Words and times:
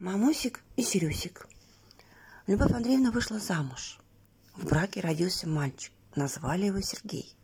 Мамусик 0.00 0.60
и 0.74 0.82
Серюсик. 0.82 1.46
Любовь 2.48 2.72
Андреевна 2.72 3.12
вышла 3.12 3.38
замуж. 3.38 4.00
В 4.56 4.66
браке 4.66 5.00
родился 5.00 5.48
мальчик. 5.48 5.92
Назвали 6.16 6.66
его 6.66 6.80
Сергей. 6.80 7.36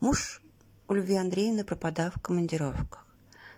Муж 0.00 0.40
у 0.88 0.94
Любви 0.94 1.16
Андреевны 1.16 1.62
пропадал 1.62 2.10
в 2.10 2.22
командировках. 2.22 3.06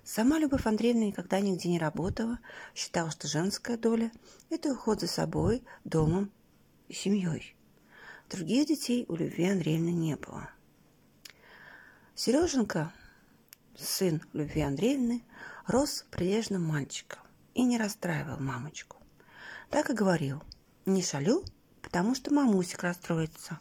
Сама 0.03 0.41
Любовь 0.41 0.67
Андреевна 0.67 1.05
никогда 1.05 1.39
нигде 1.39 1.69
не 1.69 1.79
работала, 1.79 2.41
считала, 2.75 3.13
что 3.13 3.29
женская 3.29 3.77
доля– 3.77 4.11
это 4.51 4.73
уход 4.73 5.01
за 5.01 5.07
собой, 5.07 5.63
домом 5.85 6.33
и 6.89 6.95
семьей. 6.95 7.55
Других 8.29 8.67
детей 8.67 9.07
у 9.09 9.15
Любви 9.15 9.49
Андреевны 9.49 9.91
не 9.91 10.17
было. 10.17 10.51
Сереженька, 12.17 12.93
сын 13.79 14.21
Любви 14.33 14.63
Андреевны, 14.63 15.23
рос 15.69 16.05
прилежным 16.11 16.65
мальчиком 16.65 17.21
и 17.57 17.63
не 17.63 17.79
расстраивал 17.79 18.39
мамочку. 18.39 18.99
Так 19.71 19.89
и 19.89 19.95
говорил, 19.95 20.43
не 20.85 21.03
шалю, 21.03 21.43
потому 21.81 22.15
что 22.15 22.33
мамусик 22.33 22.83
расстроится. 22.83 23.59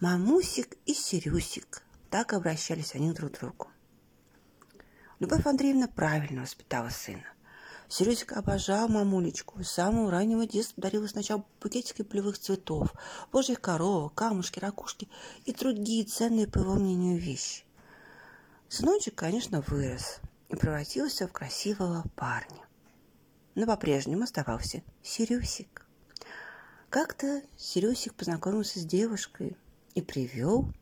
Мамусик 0.00 0.76
и 0.86 0.94
Серюсик. 0.94 1.82
Так 2.10 2.32
обращались 2.32 2.94
они 2.94 3.12
друг 3.12 3.32
к 3.32 3.40
другу. 3.40 3.68
Любовь 5.20 5.46
Андреевна 5.46 5.86
правильно 5.86 6.42
воспитала 6.42 6.88
сына. 6.88 7.26
Сережка 7.88 8.36
обожал 8.36 8.88
мамулечку. 8.88 9.62
С 9.62 9.70
самого 9.70 10.10
раннего 10.10 10.46
детства 10.46 10.82
дарила 10.82 11.06
сначала 11.06 11.44
букетики 11.60 12.02
полевых 12.02 12.38
цветов, 12.38 12.94
божьих 13.32 13.60
коров, 13.60 14.12
камушки, 14.14 14.58
ракушки 14.60 15.08
и 15.44 15.52
другие 15.52 16.04
ценные, 16.04 16.48
по 16.48 16.58
его 16.58 16.74
мнению, 16.74 17.18
вещи. 17.18 17.64
Сыночек, 18.70 19.14
конечно, 19.14 19.60
вырос 19.60 20.20
и 20.48 20.56
превратился 20.56 21.28
в 21.28 21.32
красивого 21.32 22.04
парня 22.16 22.65
но 23.56 23.66
по-прежнему 23.66 24.22
оставался 24.22 24.84
Сирюсик. 25.02 25.84
Как-то 26.90 27.42
Сирюсик 27.56 28.14
познакомился 28.14 28.78
с 28.78 28.84
девушкой 28.84 29.56
и 29.94 30.02
привел 30.02 30.72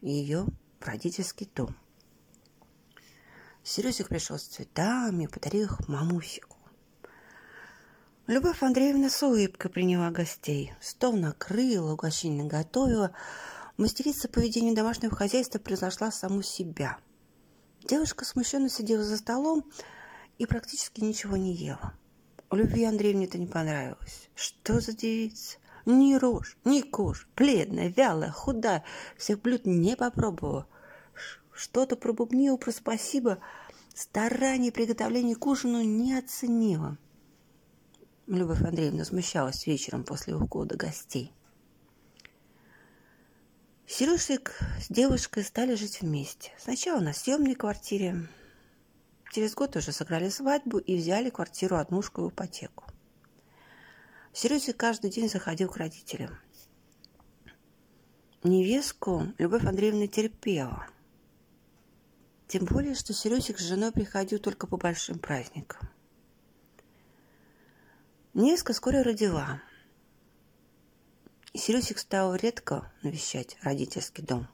ее 0.00 0.46
в 0.80 0.86
родительский 0.86 1.48
дом. 1.54 1.76
Сирюсик 3.62 4.08
пришел 4.08 4.38
с 4.38 4.44
цветами, 4.44 5.26
подарил 5.26 5.66
их 5.66 5.88
мамусику. 5.88 6.56
Любовь 8.26 8.62
Андреевна 8.62 9.10
с 9.10 9.22
улыбкой 9.22 9.70
приняла 9.70 10.10
гостей. 10.10 10.72
Стол 10.80 11.16
накрыла, 11.16 11.92
угощение 11.92 12.44
наготовила. 12.44 13.12
Мастерица 13.76 14.28
по 14.28 14.38
ведению 14.38 14.74
домашнего 14.74 15.14
хозяйства 15.14 15.58
произошла 15.58 16.10
саму 16.10 16.42
себя. 16.42 16.98
Девушка 17.84 18.24
смущенно 18.24 18.68
сидела 18.68 19.04
за 19.04 19.18
столом 19.18 19.64
и 20.38 20.46
практически 20.46 21.02
ничего 21.02 21.36
не 21.36 21.54
ела. 21.54 21.94
Любви 22.50 22.84
Андреевне 22.84 23.26
это 23.26 23.38
не 23.38 23.46
понравилось. 23.46 24.28
Что 24.34 24.80
за 24.80 24.92
девица? 24.92 25.58
Ни 25.84 26.14
рожь, 26.14 26.56
ни 26.64 26.80
кожа, 26.80 27.26
бледная, 27.36 27.88
вялая, 27.88 28.30
худая. 28.30 28.84
Всех 29.16 29.40
блюд 29.40 29.66
не 29.66 29.96
попробовала. 29.96 30.66
Что-то 31.52 31.96
пробубнила 31.96 32.56
про 32.56 32.72
спасибо. 32.72 33.38
Старание 33.94 34.72
приготовления 34.72 35.36
к 35.36 35.46
ужину 35.46 35.82
не 35.82 36.18
оценила. 36.18 36.98
Любовь 38.26 38.62
Андреевна 38.62 39.04
смущалась 39.04 39.66
вечером 39.66 40.04
после 40.04 40.34
ухода 40.34 40.76
гостей. 40.76 41.32
Сережик 43.86 44.58
с 44.80 44.88
девушкой 44.88 45.44
стали 45.44 45.76
жить 45.76 46.00
вместе. 46.00 46.50
Сначала 46.58 46.98
на 46.98 47.12
съемной 47.12 47.54
квартире, 47.54 48.28
Через 49.36 49.54
год 49.54 49.76
уже 49.76 49.92
сыграли 49.92 50.30
свадьбу 50.30 50.78
и 50.78 50.96
взяли 50.96 51.28
квартиру 51.28 51.76
однушку 51.76 52.22
в 52.22 52.30
ипотеку. 52.30 52.84
Сережа 54.32 54.72
каждый 54.72 55.10
день 55.10 55.28
заходил 55.28 55.68
к 55.68 55.76
родителям. 55.76 56.38
Невестку 58.42 59.34
Любовь 59.36 59.66
Андреевна 59.66 60.06
терпела. 60.06 60.86
Тем 62.48 62.64
более, 62.64 62.94
что 62.94 63.12
Сережик 63.12 63.58
с 63.58 63.62
женой 63.62 63.92
приходил 63.92 64.38
только 64.38 64.66
по 64.66 64.78
большим 64.78 65.18
праздникам. 65.18 65.86
Невестка 68.32 68.72
скоро 68.72 69.02
родила. 69.02 69.60
И 71.52 71.58
стал 71.58 72.36
редко 72.36 72.90
навещать 73.02 73.58
родительский 73.60 74.24
дом. 74.24 74.48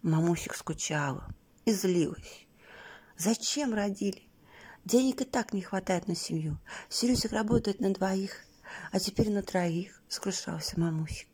Мамусик 0.00 0.54
скучала 0.54 1.28
и 1.66 1.72
злилась. 1.74 2.45
Зачем 3.18 3.72
родили? 3.72 4.22
Денег 4.84 5.22
и 5.22 5.24
так 5.24 5.52
не 5.52 5.62
хватает 5.62 6.06
на 6.06 6.14
семью. 6.14 6.58
Серюсик 6.88 7.32
работает 7.32 7.80
на 7.80 7.92
двоих, 7.92 8.44
а 8.92 9.00
теперь 9.00 9.30
на 9.30 9.42
троих, 9.42 10.02
скрушался 10.08 10.78
мамусик. 10.78 11.28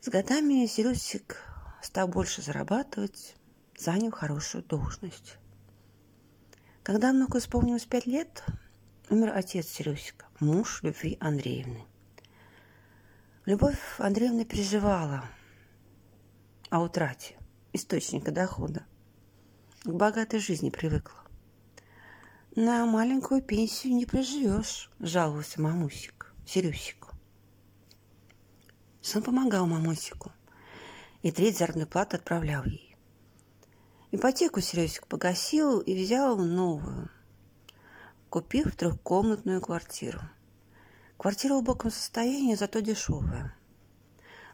С 0.00 0.08
годами 0.08 0.66
Серюсик 0.66 1.36
стал 1.82 2.08
больше 2.08 2.42
зарабатывать, 2.42 3.36
занял 3.78 4.10
хорошую 4.10 4.64
должность. 4.64 5.36
Когда 6.82 7.12
внуку 7.12 7.38
исполнилось 7.38 7.84
пять 7.84 8.06
лет, 8.06 8.44
умер 9.10 9.32
отец 9.34 9.68
Серюсика, 9.68 10.26
муж 10.40 10.82
Любви 10.82 11.16
Андреевны. 11.20 11.84
Любовь 13.44 13.78
Андреевна 13.98 14.44
переживала 14.44 15.24
о 16.70 16.80
утрате 16.80 17.36
источника 17.72 18.32
дохода 18.32 18.86
к 19.84 19.90
богатой 19.90 20.40
жизни 20.40 20.70
привыкла. 20.70 21.20
На 22.56 22.86
маленькую 22.86 23.42
пенсию 23.42 23.94
не 23.94 24.06
проживешь, 24.06 24.90
жаловался 24.98 25.60
мамусик, 25.60 26.32
Серюсику. 26.46 27.10
Сын 29.02 29.22
помогал 29.22 29.66
мамусику 29.66 30.32
и 31.20 31.30
треть 31.30 31.58
заработной 31.58 32.02
отправлял 32.02 32.64
ей. 32.64 32.96
Ипотеку 34.10 34.60
Серёсик 34.62 35.06
погасил 35.06 35.80
и 35.80 35.94
взял 35.94 36.38
новую, 36.38 37.10
купив 38.30 38.74
трехкомнатную 38.74 39.60
квартиру. 39.60 40.20
Квартира 41.18 41.54
в 41.54 41.58
убогом 41.58 41.90
состоянии, 41.90 42.54
зато 42.54 42.80
дешевая. 42.80 43.54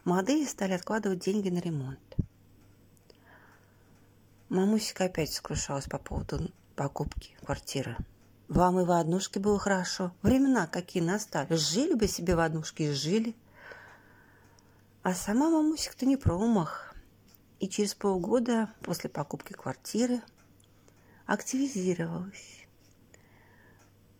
Молодые 0.03 0.45
стали 0.45 0.73
откладывать 0.73 1.23
деньги 1.23 1.49
на 1.49 1.59
ремонт. 1.59 2.17
Мамусика 4.51 5.05
опять 5.05 5.31
сокрушалась 5.31 5.85
по 5.85 5.97
поводу 5.97 6.51
покупки 6.75 7.37
квартиры. 7.41 7.95
Вам 8.49 8.81
и 8.81 8.83
в 8.83 8.91
однушке 8.91 9.39
было 9.39 9.57
хорошо. 9.57 10.13
Времена 10.23 10.67
какие 10.67 11.01
настали. 11.01 11.55
Жили 11.55 11.93
бы 11.93 12.05
себе 12.05 12.35
в 12.35 12.41
однушке 12.41 12.89
и 12.89 12.91
жили. 12.91 13.33
А 15.03 15.13
сама 15.13 15.49
мамусик-то 15.49 16.05
не 16.05 16.17
промах. 16.17 16.93
И 17.61 17.69
через 17.69 17.95
полгода 17.95 18.69
после 18.81 19.09
покупки 19.09 19.53
квартиры 19.53 20.21
активизировалась. 21.27 22.67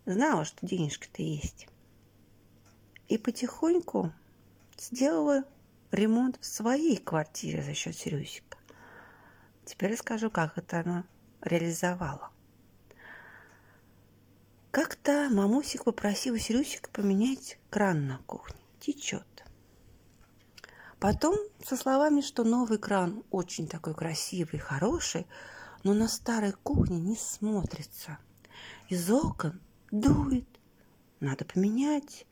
Знала, 0.05 0.45
что 0.45 0.65
денежки-то 0.65 1.21
есть. 1.21 1.67
И 3.09 3.17
потихоньку 3.17 4.13
сделала 4.79 5.43
ремонт 5.91 6.37
в 6.39 6.45
своей 6.45 6.95
квартире 6.95 7.61
за 7.63 7.73
счет 7.73 7.97
Сережика. 7.97 8.50
Теперь 9.71 9.93
расскажу, 9.93 10.29
как 10.29 10.57
это 10.57 10.81
она 10.81 11.05
реализовала. 11.41 12.29
Как-то 14.69 15.29
мамусик 15.31 15.85
попросил 15.85 16.35
Серюсика 16.35 16.89
поменять 16.91 17.57
кран 17.69 18.05
на 18.05 18.17
кухне. 18.25 18.59
Течет. 18.81 19.45
Потом 20.99 21.37
со 21.63 21.77
словами, 21.77 22.19
что 22.19 22.43
новый 22.43 22.79
кран 22.79 23.23
очень 23.31 23.65
такой 23.65 23.95
красивый, 23.95 24.59
хороший, 24.59 25.25
но 25.85 25.93
на 25.93 26.09
старой 26.09 26.51
кухне 26.51 26.99
не 26.99 27.15
смотрится. 27.15 28.17
Из 28.89 29.09
окон 29.09 29.61
дует. 29.89 30.49
Надо 31.21 31.45
поменять. 31.45 32.25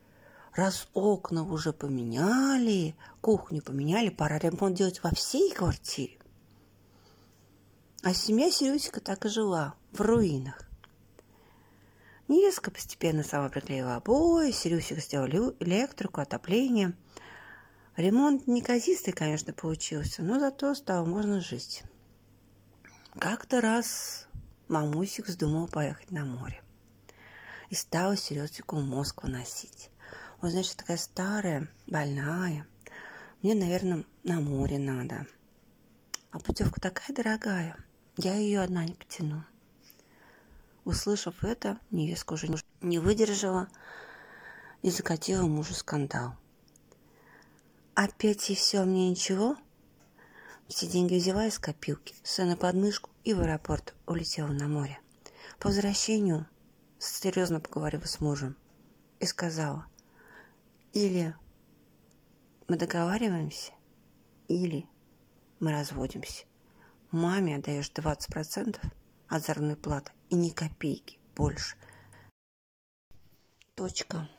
Раз 0.55 0.89
окна 0.93 1.43
уже 1.43 1.71
поменяли, 1.71 2.97
кухню 3.21 3.61
поменяли, 3.61 4.09
пора 4.09 4.39
ремонт 4.39 4.75
делать 4.75 5.01
во 5.01 5.11
всей 5.11 5.53
квартире. 5.53 6.18
А 8.01 8.13
семья 8.13 8.49
Серютика 8.49 9.01
так 9.01 9.25
и 9.25 9.29
жила, 9.29 9.75
в 9.91 9.99
руинах. 9.99 10.63
Невестка 12.29 12.71
постепенно 12.71 13.23
сама 13.23 13.49
приклеила 13.49 13.97
обои, 13.97 14.51
Серюсик 14.51 14.99
сделал 14.99 15.53
электрику, 15.59 16.21
отопление. 16.21 16.93
Ремонт 17.97 18.47
неказистый, 18.47 19.11
конечно, 19.11 19.51
получился, 19.51 20.23
но 20.23 20.39
зато 20.39 20.75
стало 20.75 21.05
можно 21.05 21.41
жить. 21.41 21.83
Как-то 23.19 23.59
раз 23.59 24.27
мамусик 24.69 25.27
вздумал 25.27 25.67
поехать 25.67 26.09
на 26.09 26.23
море. 26.23 26.63
И 27.69 27.75
стала 27.75 28.15
Сережику 28.15 28.77
в 28.77 28.85
Москву 28.85 29.29
носить. 29.29 29.89
Он, 30.41 30.51
значит, 30.51 30.77
такая 30.77 30.97
старая, 30.97 31.67
больная. 31.85 32.65
Мне, 33.41 33.55
наверное, 33.55 34.05
на 34.23 34.39
море 34.39 34.79
надо. 34.79 35.27
А 36.31 36.39
путевка 36.39 36.79
такая 36.79 37.13
дорогая– 37.13 37.75
я 38.21 38.35
ее 38.35 38.59
одна 38.59 38.83
не 38.83 38.93
потяну. 38.93 39.45
Услышав 40.83 41.41
это, 41.45 41.79
невестка 41.89 42.33
уже 42.33 42.53
не 42.81 42.99
выдержала 42.99 43.69
и 44.81 44.89
закатила 44.89 45.43
мужу 45.47 45.73
скандал. 45.73 46.35
Опять 47.95 48.49
и 48.49 48.55
все, 48.55 48.83
мне 48.83 49.09
ничего? 49.09 49.55
Все 50.67 50.85
деньги 50.87 51.15
взяла 51.15 51.47
из 51.47 51.59
копилки, 51.59 52.13
сына 52.21 52.57
под 52.57 52.75
мышку 52.75 53.09
и 53.23 53.33
в 53.33 53.39
аэропорт 53.39 53.95
улетела 54.05 54.49
на 54.49 54.67
море. 54.67 54.99
По 55.57 55.69
возвращению 55.69 56.45
серьезно 56.97 57.61
поговорила 57.61 58.03
с 58.03 58.19
мужем 58.19 58.57
и 59.21 59.25
сказала, 59.25 59.85
или 60.91 61.33
мы 62.67 62.75
договариваемся, 62.75 63.71
или 64.49 64.85
мы 65.61 65.71
разводимся. 65.71 66.48
Маме 67.11 67.55
отдаешь 67.55 67.89
20% 67.89 68.77
от 69.29 69.43
заработной 69.43 69.75
платы 69.75 70.11
и 70.29 70.35
ни 70.35 70.49
копейки 70.49 71.17
больше. 71.35 71.75
Точка. 73.73 74.29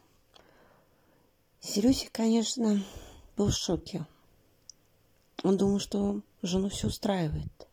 Серюсик, 1.59 2.13
конечно, 2.13 2.81
был 3.37 3.49
в 3.49 3.55
шоке. 3.55 4.07
Он 5.43 5.57
думал, 5.57 5.81
что 5.81 6.23
жену 6.43 6.69
все 6.69 6.87
устраивает. 6.87 7.69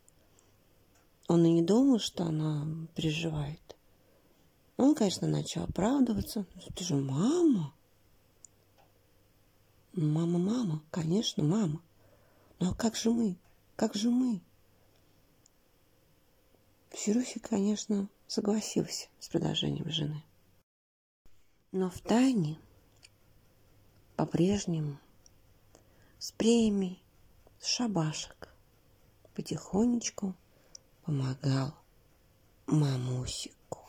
Он 1.27 1.45
и 1.45 1.51
не 1.51 1.61
думал, 1.61 1.99
что 1.99 2.23
она 2.23 2.65
переживает. 2.95 3.75
Он, 4.77 4.95
конечно, 4.95 5.27
начал 5.27 5.63
оправдываться. 5.63 6.45
Ты 6.75 6.83
же 6.83 6.95
мама. 6.95 7.71
Мама, 9.93 10.39
мама, 10.39 10.81
конечно, 10.89 11.43
мама. 11.43 11.81
Ну 12.59 12.71
а 12.71 12.75
как 12.75 12.95
же 12.95 13.11
мы? 13.11 13.37
Как 13.75 13.93
же 13.93 14.09
мы? 14.09 14.41
Сируся, 16.97 17.39
конечно, 17.39 18.09
согласился 18.25 19.07
с 19.19 19.29
предложением 19.29 19.87
жены. 19.91 20.23
Но 21.71 21.91
в 21.91 22.01
тайне 22.01 22.57
по-прежнему 24.15 24.97
с 26.17 26.31
премией, 26.31 27.03
с 27.59 27.67
шабашек 27.67 28.51
потихонечку 29.35 30.33
помогал 31.05 31.75
мамусику. 32.65 33.86